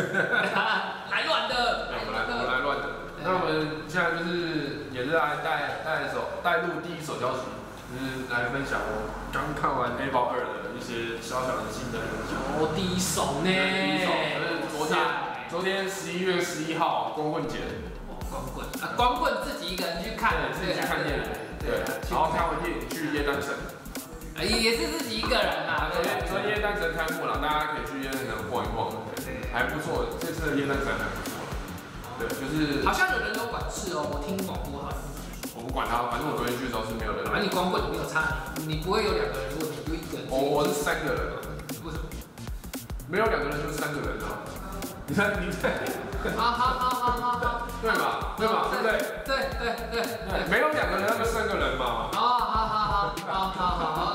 [1.10, 2.84] 来乱的，对，我们来我们来乱的。
[3.22, 7.44] 那我们现在就是也是来带带一首带入第一手消息，
[7.92, 12.00] 就是来分享我刚看完《黑豹二》的一些小小的心得。
[12.56, 13.48] 哦，第一首呢？
[13.50, 13.52] 第
[13.92, 14.96] 一首就是昨天
[15.50, 17.58] 昨天十一月十一号光棍节，
[18.30, 18.64] 光棍。
[18.80, 21.24] 啊，光棍自己一个人去看，自己去看电影，
[21.60, 23.52] 对，然后看完电影去夜单城，
[24.38, 25.92] 哎，也是自己一个人啊。
[25.92, 27.84] 昨天昨天夜诞城开幕了，大家可以
[29.52, 31.34] 还不错，这次的夜诞城还不错。
[32.18, 34.98] 对，就是好像有人都管事哦，我听广播好像。
[35.56, 37.24] 我不管他，反正我昨天去的时候是没有人。
[37.26, 40.26] 反正你光棍你没有差，你不会有两个人，如果你就一个人。
[40.30, 41.20] 哦我是三个人。
[41.84, 42.04] 为什么？
[43.08, 44.46] 没有两个人就是三个人啊！
[45.06, 45.72] 你看，你看。
[46.36, 47.66] 好好好好好好。
[47.82, 48.36] 对吧？
[48.38, 48.68] 对吧？
[48.70, 48.92] 对不对？
[49.24, 50.48] 对对对对。
[50.48, 52.08] 没有两个人，那就三个人嘛。
[52.12, 54.09] 哦，好好好好好好。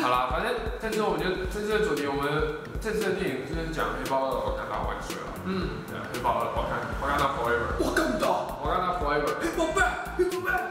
[0.00, 5.28] 好了，反正这次我们就这次的主题，我们这次的电影就是讲黑豹二，我看到万岁了。
[5.44, 7.74] 嗯，对，黑豹二好看，我看到 Forever。
[7.82, 9.42] 我看到，我看到 Forever。
[9.42, 10.70] 黑豹版，黑豹版。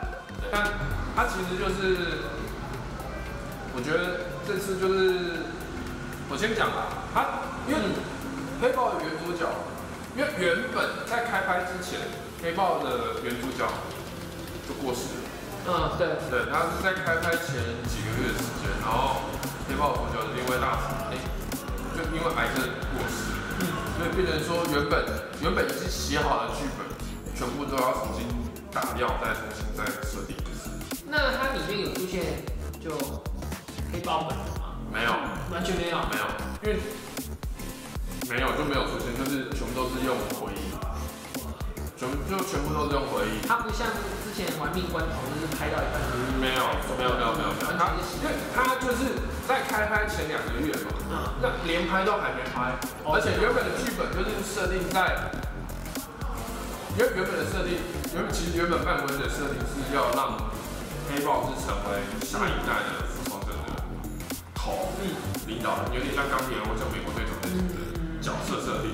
[0.49, 0.63] 但
[1.15, 2.23] 它其实就是，
[3.75, 5.43] 我觉得这次就是，
[6.29, 7.79] 我先讲吧，它因为
[8.61, 9.43] 黑豹的原主角，
[10.15, 11.99] 因为原本在开拍之前，
[12.41, 13.67] 黑豹的原主角
[14.67, 15.26] 就过世了。
[15.67, 17.59] 嗯，对，对，他是在开拍前
[17.91, 19.27] 几个月的时间，然后
[19.67, 21.19] 黑豹主角因为大死，哎，
[21.91, 22.63] 就因为癌症
[22.95, 23.67] 过世，嗯，
[23.99, 25.03] 所以变成说原本
[25.41, 26.87] 原本已经写好的剧本，
[27.35, 28.25] 全部都要重新
[28.71, 30.71] 打掉，再重新再设定一次。
[31.05, 32.23] 那它里面有出现
[32.79, 32.95] 就
[33.91, 34.79] 黑豹本人吗？
[34.89, 35.11] 没有，
[35.51, 36.25] 完全没有，没有，
[36.63, 36.79] 因为
[38.29, 40.86] 没有就没有出现，就是全部都是用回忆。
[41.97, 43.89] 全就全部都是用回忆，它不像
[44.21, 45.97] 之前玩命关头，就是拍到一半，
[46.37, 46.61] 没有，
[46.93, 47.73] 没有，没有，没有，没有。
[47.73, 49.17] 他因为它就是
[49.49, 55.33] 在开拍前两个月嘛，那连拍都还没拍，而且原本的剧本就是设定在，
[56.93, 57.81] 因为原本的设定，
[58.13, 60.37] 原其实原本漫威的设定是要让
[61.09, 63.73] 黑豹是成为下一代的复仇者的
[64.53, 65.17] 头，嗯，
[65.49, 67.81] 领导人，有点像钢铁人或者美国队长那种的
[68.21, 68.93] 角色设定。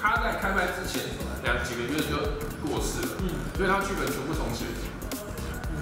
[0.00, 1.02] 他在开拍之前
[1.42, 2.16] 两几个月就
[2.66, 4.64] 过世了，嗯，所以他剧本全部重写，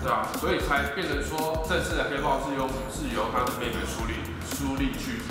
[0.03, 0.29] 对啊？
[0.41, 4.15] 所以才变成说这次的黑豹是由是由他的妹妹苏丽
[4.45, 5.23] 苏丽去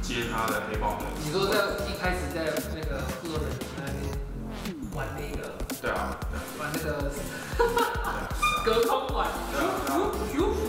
[0.00, 1.04] 接他的黑豹的。
[1.24, 1.54] 你说在
[1.86, 3.44] 一开始在那个复仇者
[3.76, 5.52] 那边玩那个？
[5.80, 6.16] 对啊，
[6.58, 7.10] 玩那个
[8.64, 10.10] 隔空玩，对啊，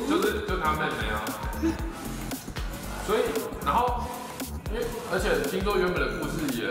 [0.09, 1.23] 就是就他妹妹啊。
[3.05, 3.19] 所以
[3.65, 4.03] 然后。
[5.13, 6.65] 而且听说原本的故事也，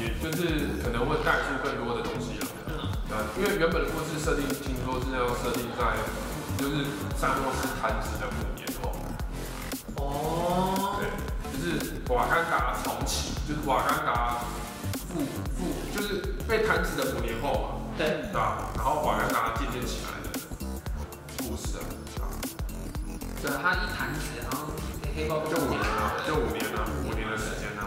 [0.00, 2.46] 也就是可能会带出更多的东西了。
[3.06, 5.92] 对，因为原本的故事设定，听说是要设定在
[6.56, 6.88] 就是
[7.20, 8.96] 萨诺斯弹指的五年后。
[10.00, 10.96] 哦。
[10.96, 11.04] 对，
[11.52, 14.38] 就是瓦干达重启，就是瓦干达
[15.12, 15.20] 复
[15.52, 17.92] 复，就是被弹指的五年后嘛。
[17.98, 18.24] 对。
[18.32, 18.72] 对吧？
[18.74, 20.40] 然后瓦干达渐渐起来的
[21.44, 21.84] 故事啊。
[23.42, 24.63] 对，他一弹指，然后。
[25.14, 27.86] 黑豹就五年了，就五年了，五年的时间呢，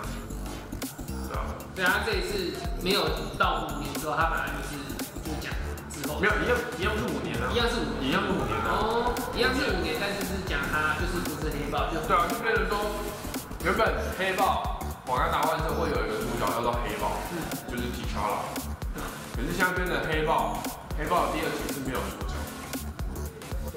[1.28, 1.44] 对啊。
[1.76, 3.04] 对啊，这一次没有
[3.38, 4.80] 到五年之后，他本来就是
[5.28, 5.52] 就讲
[5.92, 6.20] 之后。
[6.24, 7.52] 没有，一样一样是五年啊。
[7.52, 8.68] 一样是五，一样是五年啊。
[8.80, 12.80] 哦，一样是五年，但是是讲他就是不是黑豹，就对啊，就变成说，
[13.68, 13.84] 原本
[14.18, 14.80] 黑豹
[15.12, 18.48] 瓦干达万圣会有一个主角叫做黑豹，嗯，就是提查了。
[19.36, 20.64] 可是现在变成黑豹，
[20.98, 22.32] 黑豹第二集是没有主角。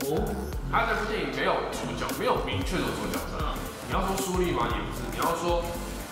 [0.06, 0.22] 哦，
[0.70, 3.18] 他这部电影没有主角，没有明确的主角。
[3.88, 4.68] 你要说苏丽吗？
[4.70, 5.02] 也不是。
[5.10, 5.64] 你要说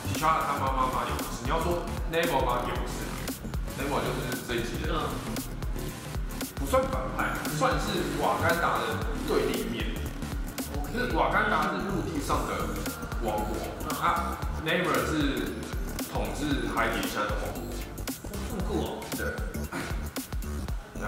[0.05, 1.07] 提查他妈妈吗？
[1.07, 1.45] 也不是。
[1.45, 1.79] 你要说
[2.11, 2.67] Nemo 吗？
[2.67, 3.07] 也不是。
[3.79, 4.99] Nemo 就是这一集的，
[6.57, 9.95] 不算反派，算是瓦干达的对立面。
[10.93, 12.51] 是瓦干达是陆地上的
[13.23, 13.55] 王国，
[14.03, 15.53] 啊，Nemo 是
[16.13, 17.63] 统治海底下的王国。
[18.51, 18.99] 这么酷哦。
[19.17, 19.25] 对。
[20.99, 21.07] 那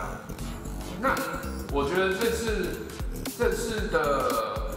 [1.01, 1.17] 那
[1.73, 2.87] 我觉得这次
[3.41, 4.69] 这次的。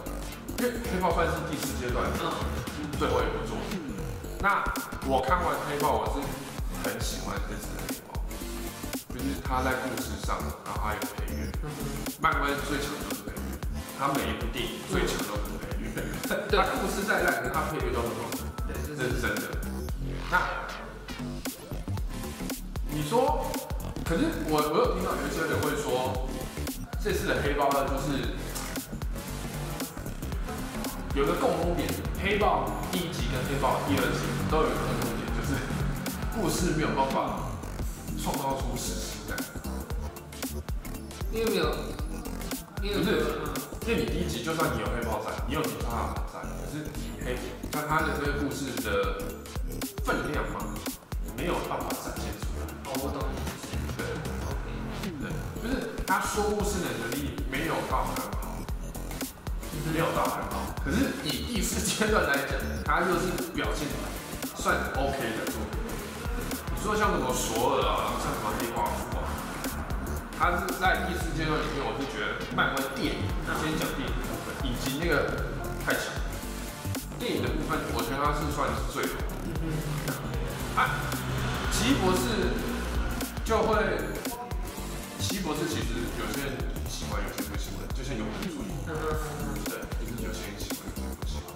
[0.56, 2.32] 因为黑豹算是第四阶段，嗯，
[2.96, 3.76] 最后一部作品。
[4.40, 4.64] 那
[5.04, 6.24] 我看完黑豹，我是
[6.80, 8.24] 很喜欢这次的黑豹，
[9.12, 11.52] 就是他在故事上，然后还有配乐。
[12.22, 13.60] 漫威最强就是配乐，
[13.98, 15.92] 他每一部电影最强都是配乐。
[16.48, 18.32] 他故事再烂，他配乐都很好。
[18.64, 19.42] 对，这是真的。
[20.30, 20.40] 那
[22.88, 23.44] 你说，
[24.08, 26.24] 可是我我有听到有一些人会说，
[27.02, 28.32] 这次的黑豹呢，就是。
[31.14, 31.88] 有个共通点，
[32.20, 34.18] 黑豹第一集跟黑豹第二集
[34.50, 35.54] 都有一个共通点，就是
[36.34, 37.38] 故事没有办法
[38.20, 39.38] 创造出史诗感。
[41.30, 41.70] 因为没有，
[42.82, 43.54] 因为不是嗯
[43.86, 47.38] 因为你第一集就算你有黑豹在，你有警察马在，可是你黑，
[47.70, 49.22] 但他的这个故事的
[50.02, 50.66] 分量嘛，
[51.36, 52.66] 没有办法展现出来。
[52.90, 53.22] 哦，我懂。
[53.96, 54.02] 对
[55.22, 55.30] 对，
[55.62, 58.02] 就是他说故事的能力没有到
[59.94, 60.74] 没有到很好。
[60.84, 63.86] 可是以第四阶段来讲，他就是表现
[64.58, 65.78] 算 OK 的作品。
[66.74, 69.22] 你说像什么索尔啊，像什么黑寡妇啊，
[70.36, 73.22] 他是在第四阶段里面，我是觉得漫威电影，
[73.62, 75.30] 先讲电影的部分，以及那个
[75.86, 76.10] 太强。
[77.16, 79.30] 电影的部分，我觉得他是算是最好的。
[80.74, 80.98] 啊，
[81.70, 82.50] 奇博士
[83.46, 83.78] 就会，
[85.22, 86.58] 奇博士其实有些人
[86.90, 88.58] 喜欢，有些人不喜欢，就像永恒主
[90.34, 91.46] 有些人喜欢，有些人不喜欢。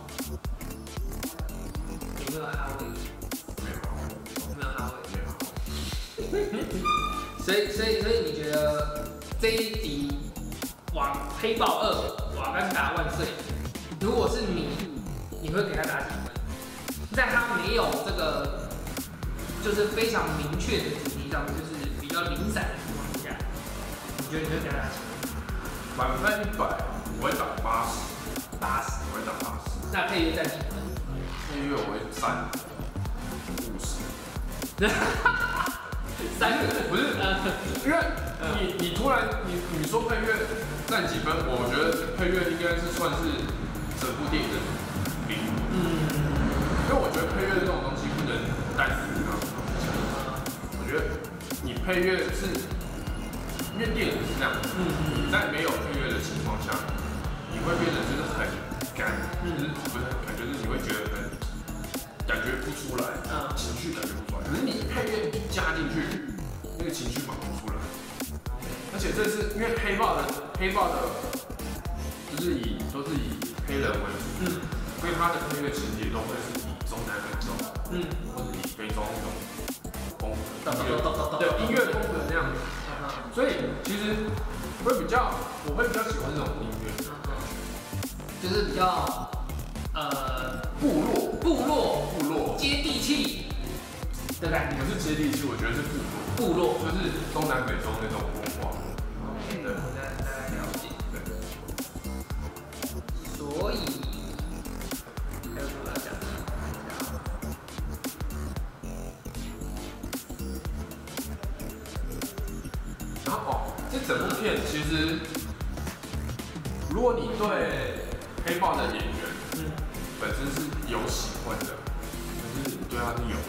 [2.25, 2.87] 有没有哈维？
[3.65, 3.67] 没
[4.63, 4.99] 有，哈维？
[7.43, 9.09] 所以，所以，所以你觉得
[9.41, 10.13] 这一集
[10.95, 11.91] 《瓦黑豹二》
[12.39, 13.27] 瓦干达万岁，
[14.01, 14.69] 如果是你，
[15.43, 16.33] 你会给他打几分？
[17.15, 18.69] 在他没有这个
[19.65, 23.37] 就是非常明确的主题上，就是比较零散的情况下，
[24.19, 25.03] 你觉得你会给他打几分？
[25.97, 26.63] 满分一百，
[27.21, 27.59] 我会打八十，八十。
[27.61, 28.18] 我会打八十。
[29.93, 30.77] 那配乐占几分？
[31.49, 32.45] 配乐我会占
[33.65, 34.01] 五十。
[36.39, 36.63] 三个。
[36.89, 37.39] 不是，呃，
[37.85, 37.97] 因为
[38.61, 40.35] 你你突然你你说配乐
[40.87, 41.33] 占几分？
[41.49, 43.23] 我觉得配乐应该是算是
[44.01, 44.57] 整部电影的
[45.29, 45.37] 零。
[45.73, 45.77] 嗯，
[46.89, 48.37] 因为我觉得配乐这种东西不能
[48.77, 49.35] 单独拿。
[50.79, 51.19] 我觉得
[51.63, 52.47] 你配乐是，
[53.75, 54.87] 因为电影是这样，嗯
[55.17, 56.73] 你在没有配乐的情况下，
[57.53, 58.47] 你会变得就是很
[58.97, 59.13] 干，
[59.57, 61.17] 就是不是很干，就是你会觉得很
[62.27, 64.45] 感觉不出来，嗯情绪感觉不出来。
[64.49, 66.03] 可是你太愿意加进去，
[66.79, 67.75] 那个情绪马上出来。
[68.93, 70.25] 而且这是因为黑豹的
[70.59, 70.97] 黑豹的，
[72.35, 74.61] 就是以都是以黑人为主，嗯
[75.01, 77.53] 所以他的那个情节都会是以中南美洲
[77.93, 78.03] 嗯，
[78.35, 79.31] 或者以非洲那种
[80.19, 80.33] 风
[80.65, 82.59] 格，对音乐风格那样子。
[82.59, 83.53] 嗯所以
[83.85, 84.17] 其实
[84.85, 85.31] 会比较，
[85.67, 87.15] 我会比较喜欢这种音乐，嗯
[88.43, 89.28] 就是比较
[89.99, 93.47] 呃部落部落部落，接地气
[94.41, 94.89] 的感觉不。
[94.89, 95.83] 是接地气，我觉得是
[96.37, 96.79] 部落，部落。
[96.79, 98.88] 就是东南美洲那种文化。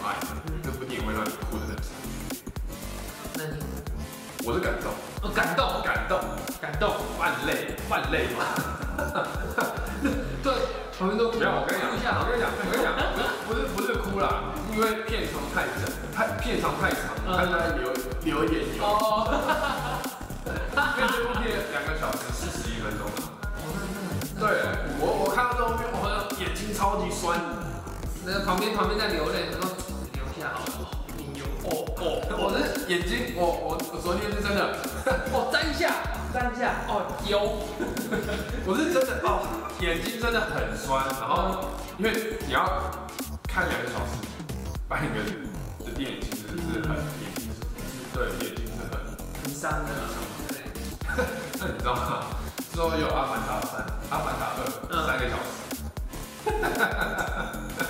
[0.04, 0.16] 爱，
[0.62, 1.76] 这部电影会让你哭得很。
[3.34, 3.56] 那你
[4.44, 4.92] 我是感动，
[5.22, 6.18] 哦，感动，感动，
[6.60, 8.44] 感动，泛泪，泛泪嘛。
[10.42, 10.52] 对，
[10.98, 12.96] 我们都不要，我跟你讲，我跟你讲，我跟你讲，
[13.46, 17.92] 不是不是不是哭啦，因为片长太长，太片长太长，嗯他在流
[18.24, 18.84] 流眼油。
[18.84, 19.28] 哦，
[20.44, 23.04] 这部片两个小时四十一分钟。
[24.40, 24.64] 对，
[24.96, 27.38] 我我看到这部片，我好像眼睛超级酸。
[28.24, 29.69] 那个旁边旁边在流泪，然后，
[32.00, 34.76] 哦，我的眼睛，我我我昨天是真的，
[35.32, 35.94] 哦，沾一下，
[36.32, 37.60] 沾一下，哦，有。
[38.66, 39.44] 我是真的哦，
[39.80, 41.04] 眼睛真的很酸。
[41.20, 42.64] 然后因为你要
[43.46, 44.16] 看两个小时
[44.88, 45.20] 半个
[45.84, 47.52] 的电影，其实是很眼睛
[48.14, 48.96] 对眼睛是很。
[49.42, 49.92] 很伤的，
[50.48, 50.56] 对。
[51.60, 52.24] 那你知道吗？
[52.72, 53.80] 之后有《阿凡达三》
[54.10, 55.60] 《阿凡达二》嗯三个小时。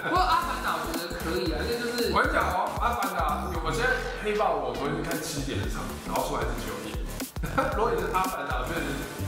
[0.09, 3.92] 不过阿凡达我觉得可以啊，因为就是我跟你讲哦，《阿凡达》，我现在
[4.25, 6.96] 黑豹我昨天看七点的场，然后出来是九点。
[7.76, 8.80] 如果你是《阿凡达》，就是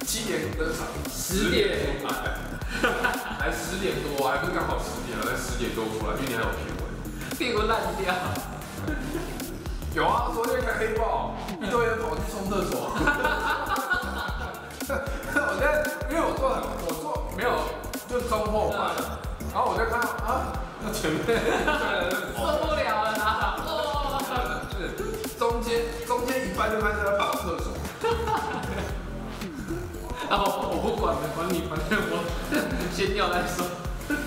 [0.08, 2.40] 七点的场，十点出来，
[3.36, 6.88] 还十点多，还不是刚好十点，在十点多出来，因为你还有片尾。
[7.36, 8.08] 屁股烂掉。
[9.92, 12.88] 有啊，昨天看黑豹，一堆人跑去冲厕所。
[14.88, 17.52] 我在，因为我坐很，我坐没有，
[18.08, 18.96] 就中后排，
[19.52, 21.20] 然后我就看啊，那前面
[26.62, 27.74] 中间一半就开始在跑厕所。
[30.30, 32.12] 然后我不管了，管你，反正我
[32.94, 33.66] 先尿再说。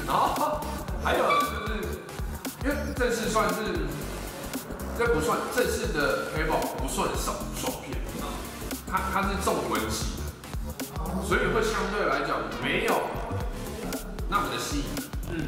[0.06, 0.60] 然后
[1.04, 1.74] 还有就是，
[2.64, 3.56] 因为这次算是，
[4.98, 7.98] 这不算这次的黑豹不算爽爽片，
[8.90, 10.22] 它它是重文戏的，
[11.28, 13.02] 所以会相对来讲没有
[14.30, 14.86] 那么的吸引。
[15.32, 15.48] 嗯，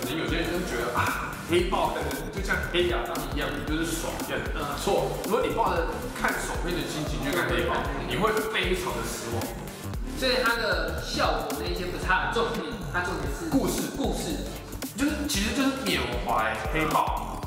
[0.00, 2.16] 可能有些人就觉得啊，黑豹可能就
[2.46, 4.38] 像黑亚当一样，就是爽片。
[4.54, 7.74] 嗯错，如果你抱着看爽片的心情去看黑豹，
[8.08, 9.42] 你会非常的失望。
[10.16, 14.46] 所以它的效果那一些不是它的重点，它重点是故事，故事，
[14.96, 17.42] 就是其实就是缅怀黑豹，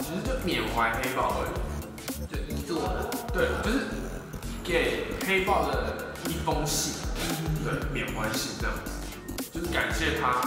[0.00, 2.26] 其实就缅怀黑豹而已。
[2.26, 3.86] 对，你做的，对，就是
[4.64, 6.94] 给黑豹的一封信，
[7.62, 8.90] 对，缅怀信这样子，
[9.54, 10.42] 就是感谢他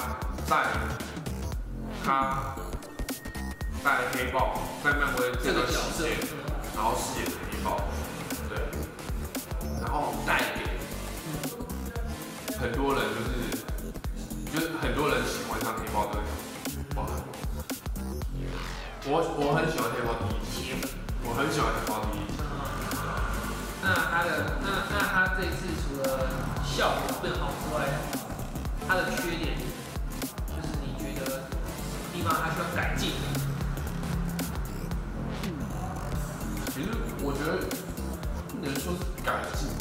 [0.46, 0.68] 在
[2.04, 2.54] 他
[3.84, 6.38] 在黑豹在漫威这这个角色，个期间，嗯
[6.74, 7.82] 然后饰演黑豹，
[8.48, 8.58] 对，
[9.82, 10.64] 然后带给
[12.58, 13.30] 很多人就是
[14.54, 16.32] 就是很多人喜欢上黑豹这个角
[16.96, 17.06] 色，哇，
[19.06, 20.74] 我我很喜欢黑豹第一集，
[21.26, 22.34] 我很喜欢黑豹第一集。
[23.84, 24.30] 那它的
[24.62, 26.08] 那那它这次除了
[26.64, 27.84] 效果更好之外，
[28.88, 29.60] 它的缺点
[30.48, 31.44] 就是你觉得
[32.14, 33.43] 地方它需要改进的。
[37.24, 37.56] 我觉得
[38.52, 39.72] 不能说是改进，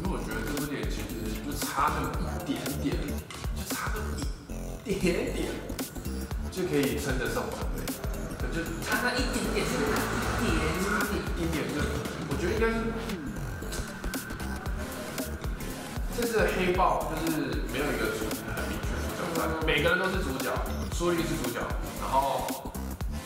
[0.00, 1.12] 因为我觉得这部电影其实
[1.44, 2.96] 就差那么一点点，
[3.52, 4.16] 就差那么
[4.84, 5.52] 一点点，
[6.50, 7.84] 就可以称得上完美。
[8.40, 9.76] 可就差那一点点是
[10.40, 11.84] 一点差一点点，就
[12.32, 12.80] 我觉得应该是，
[16.16, 18.24] 这次的黑豹就是没有一个主
[18.56, 18.88] 很明确
[19.20, 20.48] 主角，每个人都是主角，
[20.96, 21.60] 苏丽是主角，
[22.00, 22.72] 然后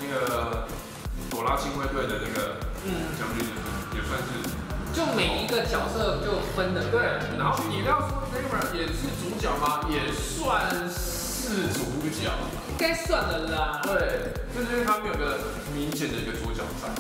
[0.03, 0.67] 那个
[1.31, 3.47] 朵拉亲卫队的那个嗯，将军
[3.95, 4.49] 也算是。
[4.93, 7.01] 就每一个角色就分的对，
[7.39, 9.87] 然后你要说 Neymar 也是主角吗？
[9.89, 12.31] 也算是主角。
[12.71, 15.39] 应该算的啦，对，就是因为他们有个
[15.75, 16.91] 明显的一个主角在。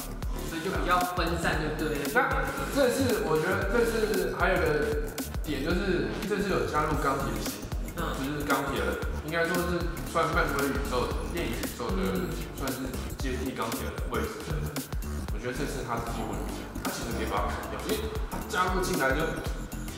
[0.50, 2.10] 所以就比较分散，就对了。
[2.12, 2.26] 那
[2.74, 5.06] 这次我觉得这次还有个
[5.44, 7.62] 点就是这次有加入钢铁侠，
[7.94, 9.78] 嗯，就是钢铁人，应该说是
[10.10, 12.02] 算漫威宇宙电影宇宙的，
[12.58, 12.82] 算是
[13.18, 14.58] 接替钢铁人的位置的
[15.40, 16.52] 我觉得这次他是替补里面，
[16.84, 19.40] 他其实可以把砍掉，因为他加入进来就，我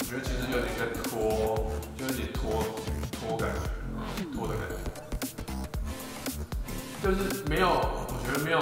[0.06, 1.66] 觉得其实有点在拖，
[1.98, 2.62] 就有点拖
[3.10, 3.58] 拖感觉，
[4.32, 4.78] 拖的感觉，
[7.02, 8.60] 就是没有，我觉得没有，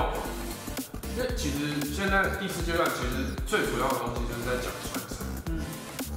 [1.14, 5.20] 因为其实现在第四阶段其实最主要的东西就是在讲传承，
[5.52, 5.60] 嗯，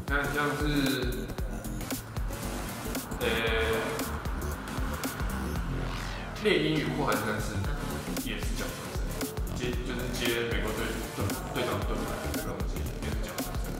[0.08, 1.27] 看像是，
[3.20, 3.27] 呃，
[6.41, 7.51] 猎鹰与酷寒战士，
[9.63, 10.84] 接就是接美国队
[11.15, 11.24] 队
[11.55, 13.72] 队长盾牌这个东西也是讲传承，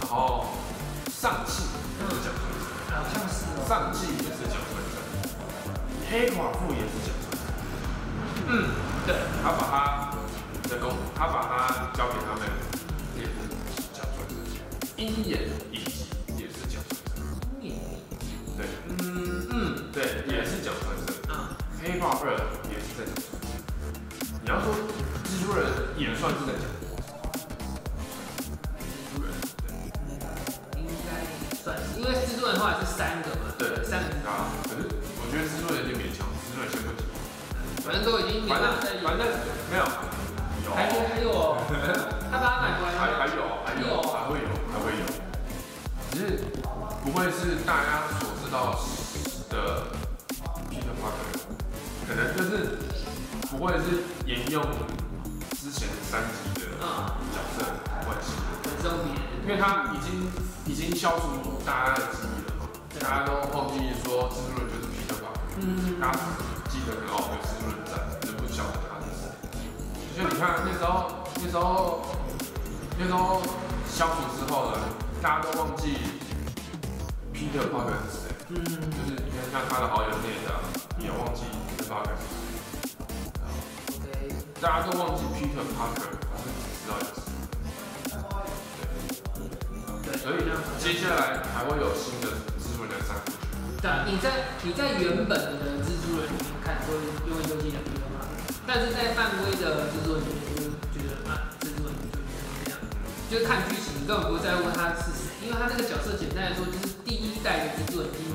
[0.00, 0.50] 然后
[1.14, 1.62] 上汽
[1.94, 3.62] 也是讲传承，好像是哦。
[3.68, 4.98] 上季也是讲传承，
[6.10, 7.54] 黑寡妇也是讲传承，
[8.48, 8.74] 嗯，
[9.06, 9.14] 对，
[9.44, 10.10] 他把他
[10.68, 12.42] 的功，他把他交给他们，
[13.14, 13.30] 也是
[13.94, 14.34] 讲传承，
[14.96, 15.46] 鹰眼
[53.52, 54.62] 不会是沿用
[55.60, 57.62] 之前三集的嗯，角色
[58.02, 58.32] 关系，
[58.64, 59.12] 很周别，
[59.44, 60.32] 因为他已经
[60.64, 62.64] 已经消除大家的记忆了嘛，
[62.98, 66.18] 大家都忘记说蜘蛛人就是 Peter Parker，嗯，大家
[66.70, 67.92] 记得很好有蜘蛛人在，
[68.26, 69.28] 就不晓得他是谁。
[70.16, 71.12] 就你看那时候
[71.44, 72.00] 那时候
[72.98, 73.42] 那时候
[73.86, 74.78] 消除之后呢，
[75.20, 75.98] 大家都忘记
[77.34, 81.42] Peter Parker 是谁，嗯，就是你看像他的好友那的也忘记
[81.76, 82.41] Peter Parker 是谁。
[84.62, 87.18] 大家都忘记 Peter Parker，可是只知道有蜘
[89.34, 89.42] 蛛
[90.06, 92.30] 对，所以呢接下来还会有新的
[92.62, 93.42] 蜘蛛人三部曲。
[93.82, 96.94] 对，你在你在原本的蜘蛛人里面看会
[97.26, 98.22] 因为就记得比较慢，
[98.62, 102.22] 但是在漫威的蜘蛛人里面就觉得啊，蜘蛛人就
[102.62, 102.78] 这样，
[103.26, 108.30] 就是看剧情，你根本不会在乎他是谁，因为他这个角色简单来说就是第一代的蜘蛛人已经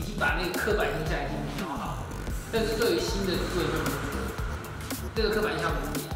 [0.00, 2.08] 已经把那个刻板印象已经描好，
[2.48, 4.09] 但是对于新的蜘蛛人就没有
[5.14, 6.08] 这个刻板印象不变，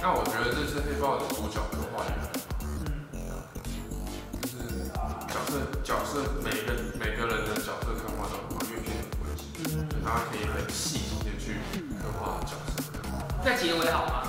[0.00, 2.66] 那我觉得这次黑豹的主角刻画也很好，嗯，
[4.42, 4.86] 就是
[5.26, 5.50] 角色
[5.82, 6.10] 角色
[6.44, 6.68] 每个
[7.00, 11.56] 每个人的角色刻画都很好，因为片很关系，嗯，大家可以很细心的去
[11.98, 12.82] 刻画角色。
[13.44, 14.22] 那结尾好吗？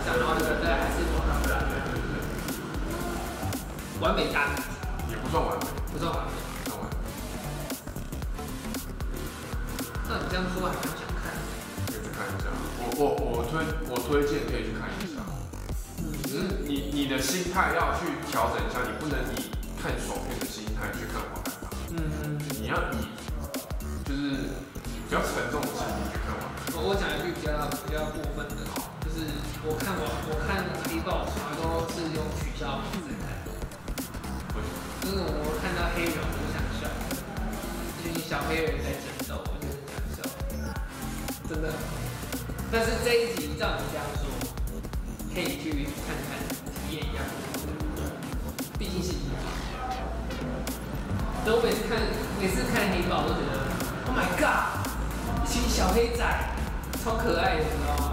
[0.00, 0.98] 一个回到山上，然后一个还是。
[4.00, 4.56] 完美大男
[5.10, 6.32] 也不算完美，不算完美。
[6.64, 6.96] 不算完美，
[10.08, 11.36] 那你这样说还蛮想看。
[11.86, 12.48] 可以去看一下。
[12.80, 13.60] 我我我推
[13.92, 15.20] 我推荐可以去看一下。
[16.24, 23.04] 只是你你的心态要去调整一下，你不能以看爽片的心态去看《瓦干达》，嗯，你要以
[24.08, 24.48] 就是
[25.04, 26.32] 比较沉重的心情去看
[26.72, 27.52] 《》。我我讲一句比较
[27.84, 28.64] 比较过分的，
[29.10, 29.26] 就是
[29.66, 33.34] 我看我我看黑豹从来都是用取消名字看，
[35.02, 36.86] 就是我看到黑人我就想笑，
[37.98, 40.22] 一群小黑人在争斗，我就是想笑，
[41.48, 41.74] 真的。
[42.70, 44.30] 但是这一集照你这样说，
[45.34, 46.38] 可以去看看
[46.70, 47.24] 体验一样，
[48.78, 49.42] 毕竟是一样。
[51.42, 51.98] 所以我每次看
[52.38, 53.58] 每次看黑豹都觉得
[54.06, 54.86] ，Oh my god，
[55.44, 56.22] 一群小黑仔，
[57.02, 58.09] 超可爱的，你知道吗？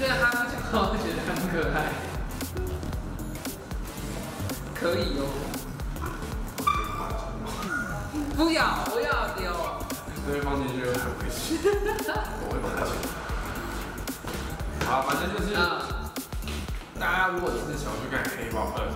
[0.00, 1.92] 就像他不讲话，我觉得很可爱。
[4.74, 5.28] 可以哦，
[8.34, 9.52] 不要，不要丢。
[10.24, 14.88] 这边放进去会很危险，我会把它剪掉。
[14.88, 15.84] 好，反正就是啊，
[16.98, 18.88] 大家如果真的想要去看《黑豹二》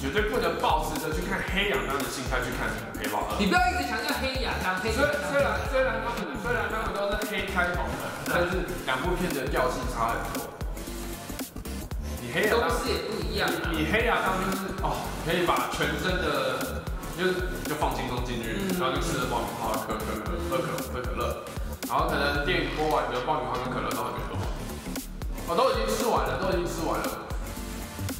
[0.00, 2.68] 绝对不能抱持着去看黑亚当的心态去看
[2.98, 3.36] 《黑豹二》。
[3.38, 5.04] 你不要一直强调黑亚当，黑虽。
[5.30, 10.50] 虽然虽然他们虽然他们都是黑开头的，但是两部片的调性差很多。
[12.20, 13.70] 你黑亚当，公司也不一样啊。
[13.70, 16.82] 你黑亚当就是哦，可以把全身的，
[17.14, 21.44] 就是就放轻松进去，嗯然后就吃着爆米花，可可可喝可喝可乐，
[21.86, 24.42] 然后可能电影播完的爆米花跟可乐都还没喝完，
[25.46, 27.28] 我都已经吃完了，都已经吃完了。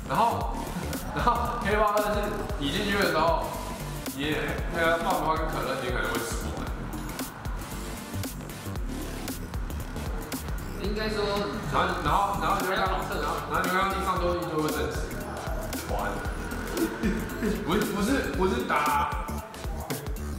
[0.08, 0.54] 然后，
[1.14, 2.20] 然后黑豹二是
[2.58, 3.44] 你进去的时候，
[4.16, 4.34] 你
[4.74, 6.64] 那个爆米花跟可乐你可能会吃不完。
[10.82, 11.22] 应该说，
[11.72, 14.96] 然后，然后，然后你就会看到，测然后，然后你会看到地上都一堆卫生纸，
[15.86, 16.10] 团，
[17.66, 19.26] 不是不是不是打，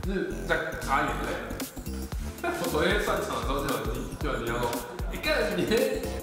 [0.05, 1.29] 是在擦眼泪。
[2.43, 4.69] 我昨天上场的时候就有人就有人家说，
[5.11, 5.63] 你看你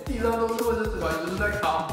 [0.05, 1.89] 地上都是卫生纸团，你不是在烤？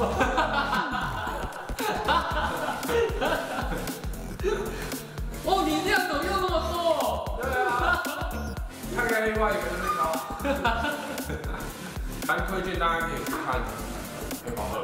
[9.25, 10.01] 另外一个在烤。
[12.27, 13.55] 蛮推荐大家可以去看
[14.43, 14.81] 《黑豹二》。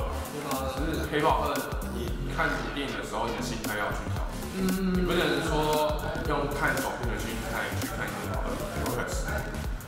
[0.74, 1.54] 只是黑豹二，
[1.94, 4.24] 你看电影的时候，你的心态要去调。
[4.56, 5.98] 嗯你不能说
[6.30, 8.48] 用看爽片的心态去看黑豹二，
[8.86, 9.34] 会很失望，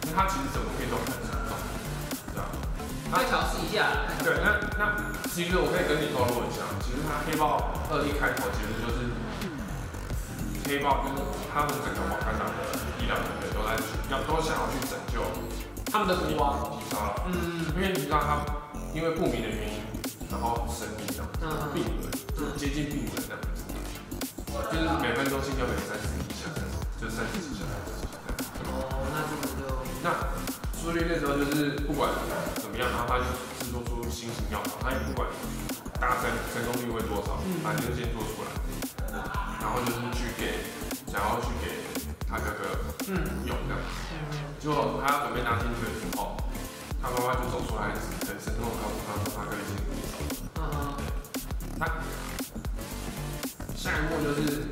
[0.03, 1.53] 因为它其实整部片都很沉重，
[2.33, 2.49] 对吧？
[3.13, 4.09] 再调试一下。
[4.25, 4.81] 对，那那
[5.29, 9.05] 其实我可以跟你透露一下，其实它黑豹二一开头其实就是
[10.65, 11.13] 黑豹跟
[11.53, 12.51] 他们整个瓦干达的
[13.05, 13.77] 医疗团队都在
[14.09, 15.21] 要都想要去拯救
[15.93, 16.73] 他们的国王。
[16.73, 18.41] 提沙了，嗯因为提沙他
[18.97, 19.77] 因为不明的原因，
[20.25, 23.61] 然后生病这样，嗯病危，就接近病危这样子，
[24.73, 26.49] 就是每分钟心跳可以三十几下，
[26.97, 27.61] 就三十几下。
[28.73, 29.69] 哦，那这个就
[30.01, 30.09] 那
[30.73, 32.09] 苏烈那时候就是不管
[32.57, 33.29] 怎么样，然后他就
[33.61, 35.29] 制作出新型药厂，他也不管
[36.01, 38.49] 大成成功率会多少，反正就先做出来，
[39.61, 40.65] 然后就是去给
[41.05, 41.69] 想要去给
[42.27, 42.65] 他哥哥
[43.07, 43.13] 嗯
[43.45, 43.79] 用这样。
[44.59, 46.35] 结果他准备拿进去的时候，
[47.01, 47.93] 他妈妈就走出来，
[48.25, 50.33] 很生动的告诉他说他哥已经离走了。
[50.57, 50.63] 嗯
[51.77, 51.85] 那
[53.75, 54.65] 下一幕就是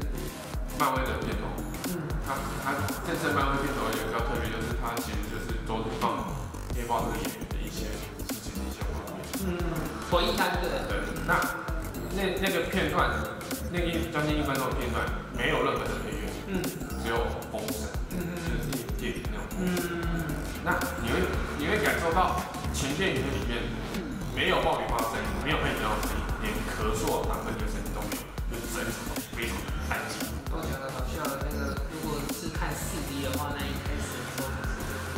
[0.79, 1.45] 漫威的片头，
[1.91, 2.73] 嗯他他
[3.05, 6.23] 这次漫威片头有一个比较特别，就是他其实就是都是放
[6.73, 7.85] 黑豹这个演员的一些
[8.31, 9.19] 事情的一些画面。
[9.45, 9.59] 嗯，
[10.09, 10.71] 回忆单对。
[10.87, 11.35] 对，那
[12.15, 13.11] 那那个片段，
[13.69, 15.05] 那个一将近一分钟的片段，
[23.03, 23.59] 前电影院里面
[24.33, 30.23] 没有爆米花声音，没有配饮料声音，连咳嗽、打喷嚏的声音都没有，就是整场都非常的安静。
[30.47, 34.47] 我讲的好笑的那个，如果是看四 D 的话，那一开始的时候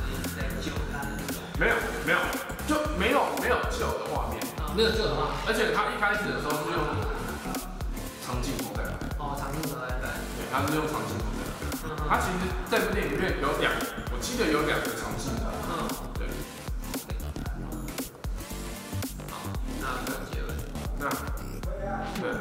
[0.01, 1.45] 就是在救他的那种。
[1.61, 1.77] 没有
[2.09, 2.17] 没有，
[2.65, 6.81] 就没有没有救的画面，啊，没有救的话，而且他一开始的时候是用
[8.25, 10.09] 长镜头在拍，哦，长镜头在拍。
[10.33, 11.53] 对，他是用长镜头在拍。
[11.85, 13.73] 嗯他其实这部电影里面有两，
[14.13, 15.09] 我记得有两个长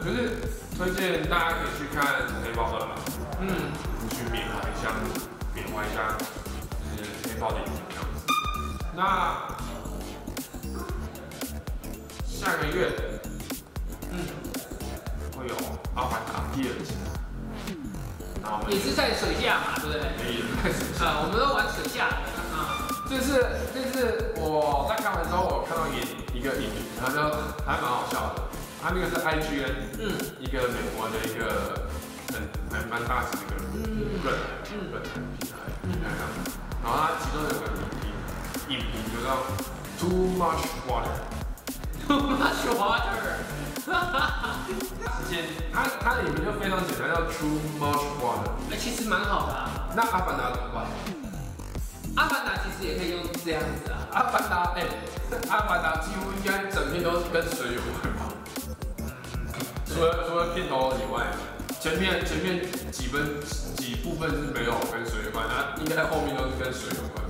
[0.05, 0.37] 就是
[0.77, 2.05] 推荐大家可以去看
[2.45, 2.95] 《黑豹二》嘛，
[3.41, 3.49] 嗯，
[4.03, 4.93] 你去缅怀一下，
[5.55, 6.13] 缅怀一下
[6.95, 8.21] 就是黑豹的影这样子。
[8.95, 9.49] 那
[12.29, 12.93] 下个月，
[14.11, 14.21] 嗯，
[15.39, 15.55] 会有
[15.95, 16.93] 《阿凡达》第二集，
[18.69, 20.03] 也是在水下嘛，对不对？
[20.31, 22.17] 也是开始啊，我们都玩水下的
[22.53, 22.85] 啊。
[23.09, 23.41] 这次
[23.73, 27.23] 这是我在看完之后，我看到一一个影评，然后就
[27.65, 28.43] 还蛮好笑的。
[28.85, 31.89] 他那个是 IGN 嗯一个美国的一个
[32.29, 32.37] 很
[32.71, 36.29] 还蛮大型的一个润润平台平台上，
[36.85, 37.65] 然后它其中有个
[38.69, 39.41] 影影评就叫
[39.99, 41.17] Too much water。
[42.07, 43.17] Too much water。
[45.31, 48.51] 简它它的影评就非常简单，叫 Too much water。
[48.71, 49.89] 哎，其实蛮好的啊。
[49.97, 50.85] 那阿凡达怎么办？
[52.17, 53.97] 阿凡达其实也可以用这样子啊。
[54.13, 54.85] 阿凡达哎，
[55.49, 58.14] 阿凡达几乎应该整片都是跟水有关吧？
[59.95, 61.23] 除了除了片头以外，
[61.81, 63.41] 前面前面几分
[63.77, 67.23] 几部分是没有跟水有关，那应该后面都是跟水有关。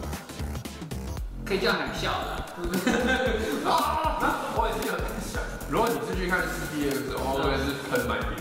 [1.45, 3.69] 可以叫海啸的？
[3.71, 4.49] 啊！
[4.57, 8.33] 我也是有在想，如果你是去看 4DX 的话，会不会是喷满地？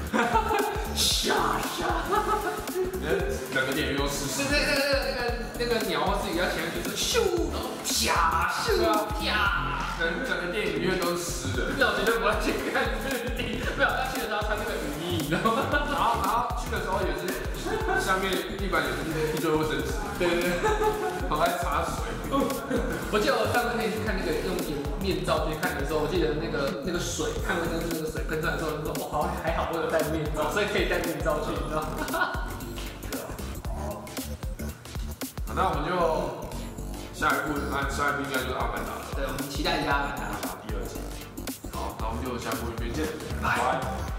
[0.96, 1.84] 下下。
[3.54, 4.72] 整 个电影都湿那那个
[5.04, 5.20] 那个
[5.60, 7.20] 那个鸟或自己要前面就是咻，
[7.52, 8.72] 然后啪咻
[9.20, 11.76] 啪，整整个电影院都是湿的。
[11.78, 12.88] 那我绝对不要去看
[13.78, 15.66] 没有他去的时候穿那个雨衣，你知道吗？
[15.72, 17.28] 然后然后去的时候也是
[18.04, 20.60] 下面地板也是一堆卫生纸，对对对。
[21.30, 22.06] 然后还擦水。
[23.12, 31.88] 我记得我上次那次看那个用眼面罩去看的时候，我记得那个那个水，看卫生纸那个水喷出来的时候，就说哇，好还好我有戴面罩，所以可以戴面罩去，你知道吗？
[35.48, 35.94] 好，那我们就
[37.14, 39.06] 下一步，那下一步应该就是阿凡达了。
[39.16, 40.24] 对，我们期待一下阿凡达。
[40.68, 40.98] 第二季。
[42.14, 43.08] 我们就下部影片见，
[43.42, 44.13] 拜拜。